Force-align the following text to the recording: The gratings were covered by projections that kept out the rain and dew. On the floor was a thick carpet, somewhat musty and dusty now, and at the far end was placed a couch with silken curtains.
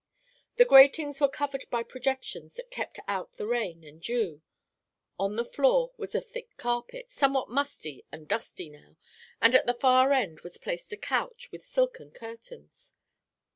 The 0.55 0.65
gratings 0.65 1.21
were 1.21 1.27
covered 1.29 1.65
by 1.69 1.83
projections 1.83 2.55
that 2.55 2.71
kept 2.71 2.99
out 3.07 3.33
the 3.33 3.45
rain 3.45 3.83
and 3.83 4.01
dew. 4.01 4.41
On 5.19 5.35
the 5.35 5.45
floor 5.45 5.91
was 5.95 6.15
a 6.15 6.19
thick 6.21 6.57
carpet, 6.57 7.11
somewhat 7.11 7.51
musty 7.51 8.03
and 8.11 8.27
dusty 8.27 8.67
now, 8.67 8.97
and 9.39 9.53
at 9.53 9.67
the 9.67 9.75
far 9.75 10.11
end 10.11 10.39
was 10.39 10.57
placed 10.57 10.91
a 10.91 10.97
couch 10.97 11.51
with 11.51 11.63
silken 11.63 12.09
curtains. 12.09 12.95